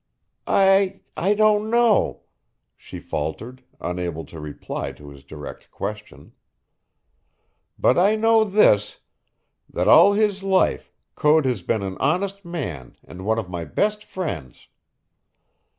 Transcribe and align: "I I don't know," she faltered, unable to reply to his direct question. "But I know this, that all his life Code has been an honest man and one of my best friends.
"I 0.47 1.01
I 1.15 1.35
don't 1.35 1.69
know," 1.69 2.21
she 2.75 2.99
faltered, 2.99 3.63
unable 3.79 4.25
to 4.25 4.39
reply 4.39 4.93
to 4.93 5.09
his 5.11 5.23
direct 5.23 5.69
question. 5.69 6.31
"But 7.77 7.99
I 7.99 8.15
know 8.15 8.43
this, 8.43 8.97
that 9.69 9.87
all 9.87 10.13
his 10.13 10.41
life 10.41 10.91
Code 11.13 11.45
has 11.45 11.61
been 11.61 11.83
an 11.83 11.97
honest 11.99 12.43
man 12.43 12.95
and 13.03 13.25
one 13.27 13.37
of 13.37 13.47
my 13.47 13.63
best 13.63 14.03
friends. 14.03 14.69